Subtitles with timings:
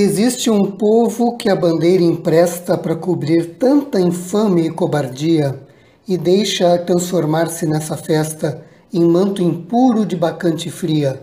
[0.00, 5.60] Existe um povo que a bandeira empresta para cobrir tanta infame e cobardia
[6.06, 11.20] e deixa transformar-se nessa festa em manto impuro de bacante fria.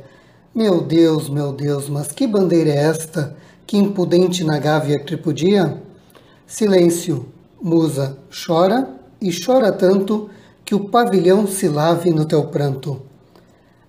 [0.53, 5.81] Meu Deus, meu Deus, mas que bandeira é esta que impudente na gávea tripudia?
[6.45, 7.27] Silêncio,
[7.61, 8.89] musa, chora
[9.21, 10.29] e chora tanto
[10.65, 13.01] que o pavilhão se lave no teu pranto.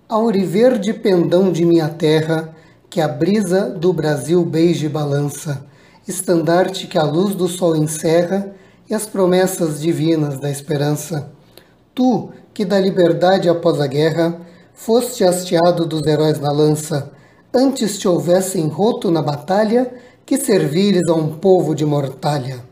[0.07, 2.55] Auriverde pendão de minha terra,
[2.89, 5.65] que a brisa do Brasil beije e balança,
[6.07, 8.53] estandarte que a luz do sol encerra
[8.89, 11.31] e as promessas divinas da esperança.
[11.93, 14.39] Tu, que da liberdade após a guerra,
[14.73, 17.11] foste hasteado dos heróis na lança,
[17.53, 19.91] antes te houvessem roto na batalha,
[20.25, 22.63] que servires a um povo de mortalha.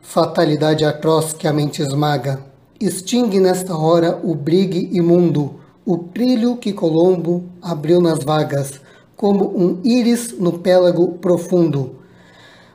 [0.00, 2.44] Fatalidade atroz que a mente esmaga,
[2.80, 8.80] extingue nesta hora o brigue imundo, o trilho que Colombo abriu nas vagas,
[9.20, 12.00] como um íris no pélago profundo.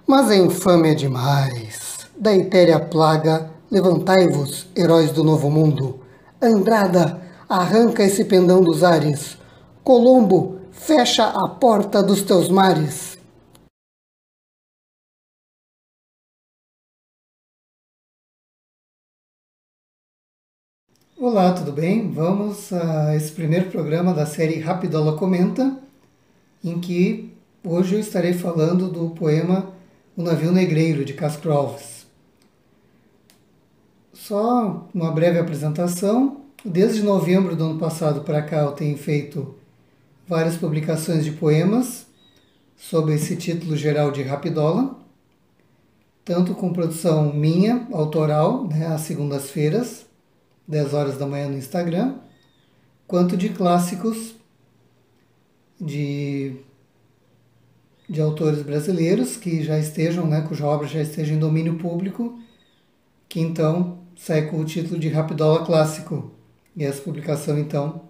[0.06, 2.06] Mas a infâmia é demais.
[2.16, 6.02] Da etérea plaga, levantai-vos, heróis do novo mundo.
[6.40, 9.40] Andrada, arranca esse pendão dos ares.
[9.84, 13.18] Colombo, fecha a porta dos teus mares.
[21.18, 22.12] Olá, tudo bem?
[22.12, 25.84] Vamos a esse primeiro programa da série Rapidola Comenta,
[26.66, 27.32] em que
[27.64, 29.72] hoje eu estarei falando do poema
[30.18, 32.08] O Navio Negreiro, de Castro Alves.
[34.12, 36.42] Só uma breve apresentação.
[36.64, 39.54] Desde novembro do ano passado para cá eu tenho feito
[40.28, 42.08] várias publicações de poemas
[42.76, 44.98] sob esse título geral de Rapidola,
[46.24, 50.08] tanto com produção minha, autoral, né, às segundas-feiras,
[50.68, 52.16] 10 horas da manhã no Instagram,
[53.08, 54.34] quanto de clássicos
[55.80, 56.58] de,
[58.08, 62.40] de autores brasileiros que já estejam, né, cuja obra já esteja em domínio público,
[63.28, 66.32] que então sai com o título de Rapidola Clássico.
[66.76, 68.10] E essa publicação, então,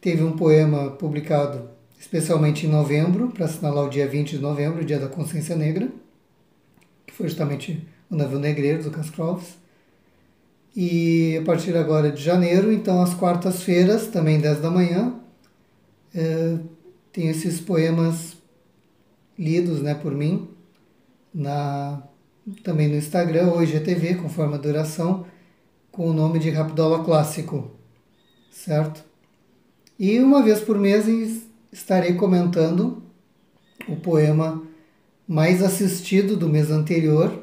[0.00, 1.70] teve um poema publicado
[2.02, 5.88] especialmente em novembro, para assinalar o dia 20 de novembro, o Dia da Consciência Negra,
[7.06, 9.56] que foi justamente o Navio Negreiro do Cascroves.
[10.74, 15.14] E a partir agora de janeiro, então às quartas-feiras, também 10 da manhã,
[16.14, 16.58] é,
[17.12, 18.36] tem esses poemas
[19.38, 20.48] lidos né, por mim,
[21.34, 22.02] na,
[22.62, 25.26] também no Instagram ou IGTV, conforme a duração,
[25.90, 27.70] com o nome de Rapidola Clássico,
[28.50, 29.04] certo?
[29.98, 31.06] E uma vez por mês
[31.70, 33.02] estarei comentando
[33.88, 34.62] o poema
[35.26, 37.42] mais assistido do mês anterior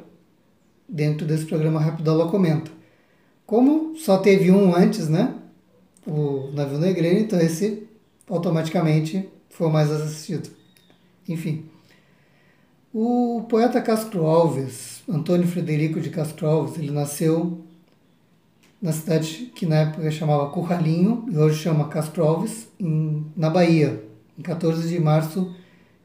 [0.88, 2.72] dentro desse programa Rapidola Comenta.
[3.46, 5.36] Como só teve um antes, né?
[6.06, 7.88] O Navio Negreiro, então esse
[8.29, 10.50] automaticamente foi o mais assistido.
[11.28, 11.66] Enfim.
[12.94, 17.63] O poeta Castro Alves, Antônio Frederico de Castro Alves, ele nasceu
[18.81, 24.03] na cidade que na época chamava Curralinho e hoje chama Castro Alves, em, na Bahia,
[24.38, 25.53] em 14 de março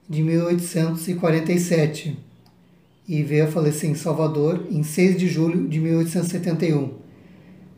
[0.08, 2.18] de 1847
[3.08, 6.94] e veio a falecer em Salvador em 6 de julho de 1871.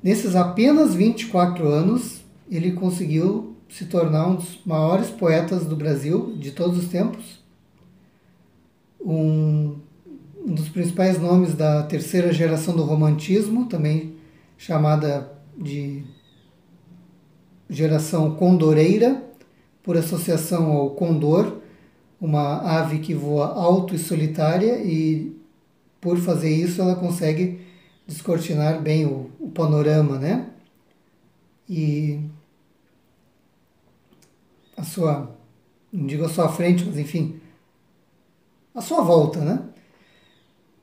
[0.03, 6.51] Nesses apenas 24 anos, ele conseguiu se tornar um dos maiores poetas do Brasil de
[6.53, 7.45] todos os tempos,
[9.01, 9.77] um,
[10.45, 14.17] um dos principais nomes da terceira geração do romantismo, também
[14.57, 16.05] chamada de
[17.69, 19.23] geração condoreira,
[19.83, 21.59] por associação ao condor,
[22.21, 25.37] uma ave que voa alto e solitária e
[26.01, 27.61] por fazer isso ela consegue
[28.07, 30.47] descortinar bem o, o panorama, né?
[31.69, 32.21] E
[34.77, 35.35] a sua,
[35.93, 37.41] não digo a sua frente, mas enfim,
[38.75, 39.61] a sua volta, né?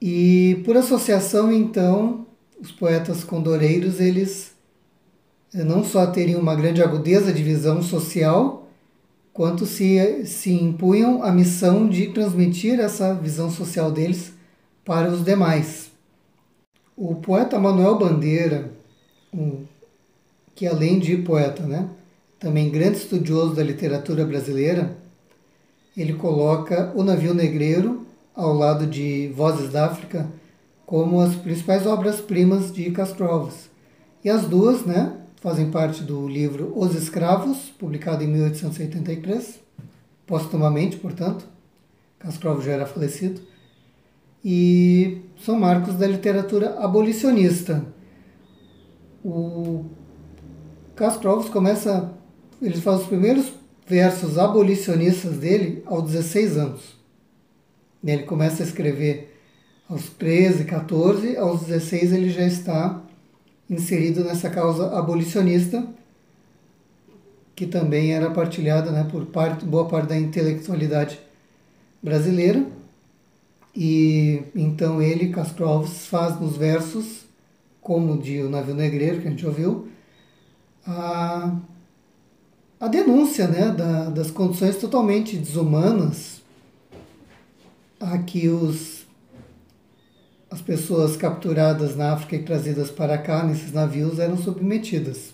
[0.02, 2.26] E por associação, então,
[2.60, 4.54] os poetas condoreiros, eles
[5.54, 8.68] eh, não só teriam uma grande agudeza de visão social,
[9.32, 14.34] quanto se, se impunham a missão de transmitir essa visão social deles
[14.84, 15.92] para os demais.
[16.96, 18.72] O poeta Manuel Bandeira,
[19.34, 19.66] um,
[20.54, 21.90] que além de poeta, né,
[22.44, 24.98] também grande estudioso da literatura brasileira,
[25.96, 28.06] ele coloca O Navio Negreiro
[28.36, 30.30] ao lado de Vozes da África
[30.86, 33.70] como as principais obras-primas de Castro Alves.
[34.26, 39.62] E as duas né, fazem parte do livro Os Escravos, publicado em 1883,
[40.28, 41.46] postumamente, portanto.
[42.20, 43.40] Castro Alves já era falecido
[44.44, 47.86] e são marcos da literatura abolicionista.
[49.24, 49.86] O
[50.94, 52.14] Castro Alves começa,
[52.64, 53.52] ele faz os primeiros
[53.88, 56.96] versos abolicionistas dele aos 16 anos.
[58.04, 59.38] Ele começa a escrever
[59.90, 63.02] aos 13, 14, aos 16 ele já está
[63.70, 65.86] inserido nessa causa abolicionista,
[67.56, 71.20] que também era partilhada né, por parte, boa parte da intelectualidade
[72.02, 72.66] brasileira.
[73.76, 77.26] E então ele, Castro Alves, faz nos versos,
[77.82, 79.88] como de O Navio Negreiro, que a gente ouviu,
[80.86, 81.56] a,
[82.84, 86.42] a denúncia né, da, das condições totalmente desumanas
[87.98, 89.06] a que os,
[90.52, 95.34] as pessoas capturadas na África e trazidas para cá, nesses navios, eram submetidas.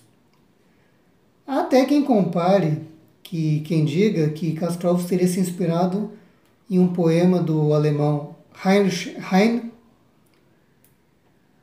[1.47, 2.83] Até quem compare,
[3.23, 6.11] que quem diga que Castro Alves teria se inspirado
[6.69, 9.71] em um poema do alemão Heinrich Heine,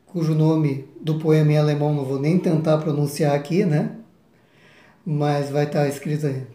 [0.05, 3.97] cujo nome do poema em alemão não vou nem tentar pronunciar aqui, né?
[5.09, 6.45] Mas vai estar escrito aí,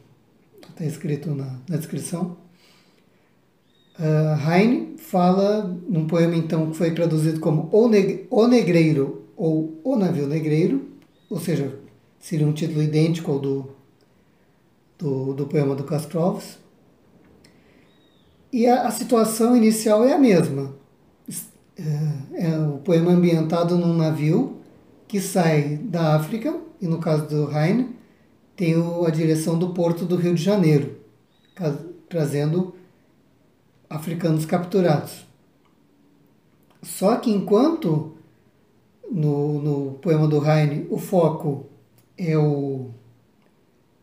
[0.69, 2.37] está escrito na, na descrição.
[3.99, 9.81] Uh, Heine fala num poema então que foi traduzido como O, Neg o Negreiro ou
[9.83, 10.87] O Navio Negreiro,
[11.31, 11.79] ou seja,
[12.21, 13.71] seria um título idêntico ao do,
[14.99, 16.59] do, do poema do Castrovs.
[18.53, 20.75] E a, a, situação inicial é a mesma.
[21.79, 24.59] É, é o poema ambientado num navio
[25.09, 28.02] que sai da África, e no caso do Heine,
[28.63, 30.95] tem a direção do porto do Rio de Janeiro,
[32.09, 32.77] trazendo
[33.91, 35.27] africanos capturados.
[36.81, 38.13] Só que enquanto
[39.11, 41.67] no, no poema do Heine o foco
[42.17, 42.91] é o,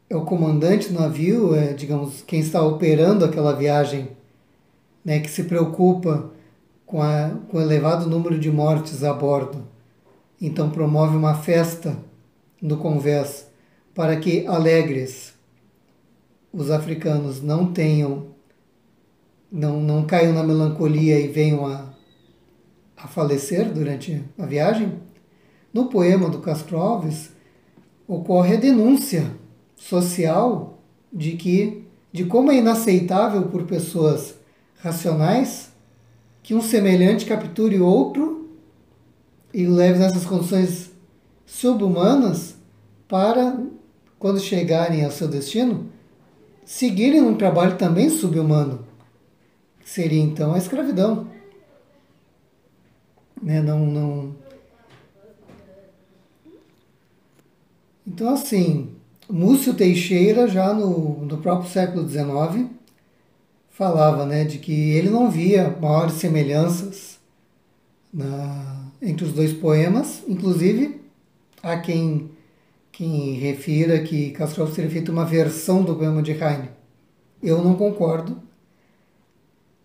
[0.10, 4.10] é o comandante do navio, é, digamos, quem está operando aquela viagem,
[5.06, 6.32] né, que se preocupa
[6.86, 9.66] com, a, com o elevado número de mortes a bordo.
[10.42, 11.98] Então promove uma festa
[12.62, 13.49] no convés
[14.00, 15.34] para que alegres
[16.54, 18.28] os africanos não tenham,
[19.52, 21.90] não, não caiam na melancolia e venham a,
[22.96, 24.94] a falecer durante a viagem.
[25.74, 27.32] No poema do Castro Alves,
[28.08, 29.36] ocorre a denúncia
[29.76, 30.80] social
[31.12, 34.36] de que de como é inaceitável por pessoas
[34.78, 35.74] racionais
[36.42, 38.50] que um semelhante capture outro
[39.54, 40.90] e leve nessas condições
[41.46, 42.56] subhumanas
[43.06, 43.62] para,
[44.20, 45.90] quando chegarem ao seu destino,
[46.66, 48.86] seguirem um trabalho também subhumano,
[49.80, 51.28] que seria então a escravidão.
[53.42, 53.62] Né?
[53.62, 54.36] Não, não,
[58.12, 58.90] Então, assim,
[59.30, 62.68] Múcio Teixeira, já no, no próprio século XIX,
[63.70, 67.20] falava né, de que ele não via maiores semelhanças
[68.12, 71.00] na, entre os dois poemas, inclusive
[71.62, 72.32] há quem,
[72.92, 76.70] quem refira que Castro teria feito uma versão do poema de Heine.
[77.42, 78.42] Eu não concordo,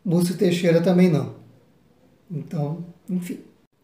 [0.05, 1.35] Múcio Teixeira também não.
[2.31, 3.39] Então, enfim.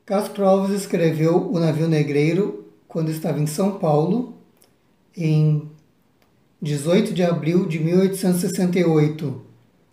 [0.04, 4.34] Castro Alves escreveu O Navio Negreiro quando estava em São Paulo,
[5.16, 5.70] em
[6.60, 9.40] 18 de abril de 1868.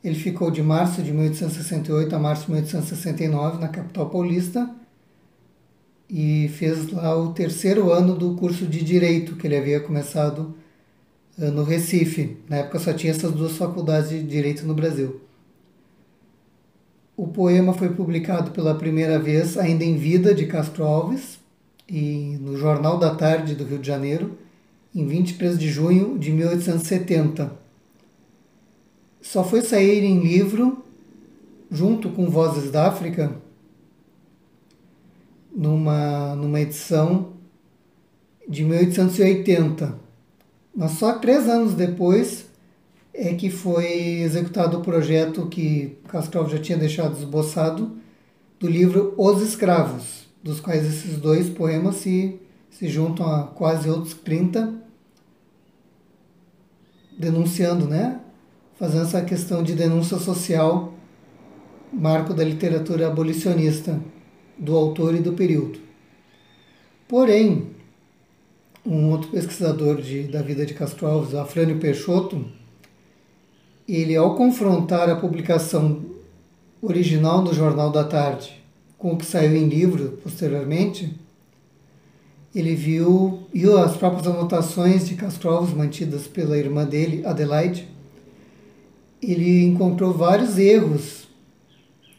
[0.04, 4.70] Ele ficou de março de 1868 a março de 1869 na capital paulista
[6.10, 10.56] e fez lá o terceiro ano do curso de Direito que ele havia começado
[11.40, 12.38] eh, no Recife.
[12.50, 15.22] Na época só tinha essas duas faculdades de Direito no Brasil.
[17.16, 21.40] O poema foi publicado pela primeira vez ainda em vida de Castro Alves
[21.90, 24.38] e no Jornal da Tarde do Rio de Janeiro,
[24.94, 27.52] em 23 de junho de 1870.
[29.22, 30.84] Só foi sair em livro,
[31.72, 33.36] junto com Vozes da África,
[35.58, 37.34] numa, numa edição
[38.48, 39.98] de 1880.
[40.76, 42.46] Mas só três anos depois
[43.12, 47.98] é que foi executado o projeto que Castro já tinha deixado esboçado
[48.60, 54.14] do livro Os Escravos, dos quais esses dois poemas se, se juntam a quase outros
[54.14, 54.76] 30,
[57.18, 58.20] denunciando, né?
[58.78, 60.94] Fazendo essa questão de denúncia social,
[61.92, 64.00] marco da literatura abolicionista
[64.58, 65.80] do autor e do período.
[67.08, 67.68] Porém,
[68.86, 72.46] um outro pesquisador de, da vida de Castro Alves, Afrânio Peixoto,
[73.88, 76.06] ele, ao confrontar a publicação
[76.82, 78.62] original no Jornal da Tarde
[78.98, 81.16] com o que saiu em livro posteriormente,
[82.56, 87.88] ele viu, viu as próprias anotações de Castro Alves mantidas pela irmã dele, Adelaide.
[89.22, 91.28] Ele encontrou vários erros,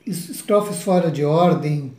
[0.07, 1.92] estrofes fora de ordem,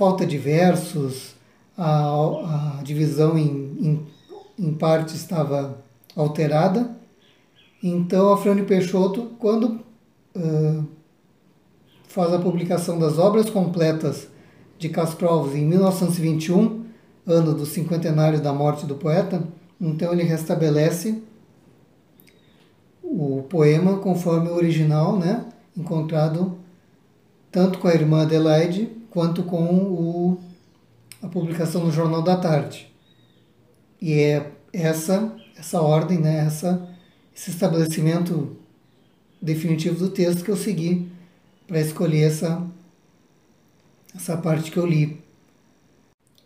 [0.00, 1.34] falta de versos,
[1.76, 4.06] a, a divisão em, em,
[4.58, 5.84] em parte estava
[6.16, 6.96] alterada.
[7.82, 9.78] Então, a Frane Peixoto, quando
[10.34, 10.86] uh,
[12.08, 14.28] faz a publicação das obras completas
[14.78, 16.86] de Castrovos em 1921,
[17.26, 19.46] ano do cinquentenário da morte do poeta,
[19.78, 21.22] então ele restabelece
[23.02, 25.44] o poema conforme o original, né,
[25.76, 26.56] encontrado
[27.50, 30.40] tanto com a irmã Adelaide quanto com o,
[31.22, 32.90] a publicação no Jornal da Tarde.
[34.00, 36.88] E é essa essa ordem, né, essa
[37.34, 38.56] esse estabelecimento
[39.40, 41.10] definitivo do texto que eu segui
[41.66, 42.66] para escolher essa
[44.14, 45.22] essa parte que eu li.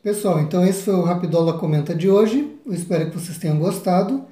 [0.02, 2.54] Pessoal, então esse foi o Rapidola Comenta de hoje.
[2.66, 4.24] Eu espero que vocês tenham gostado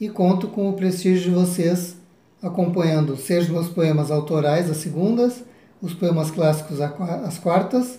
[0.00, 1.96] e conto com o prestígio de vocês
[2.42, 5.44] acompanhando seja meus poemas autorais às segundas,
[5.80, 7.98] os poemas clássicos às quartas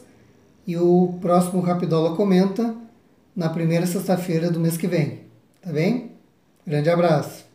[0.65, 2.75] e o próximo Rapidola Comenta
[3.35, 5.21] na primeira sexta-feira do mês que vem.
[5.61, 6.11] Tá bem?
[6.65, 7.50] Grande abraço!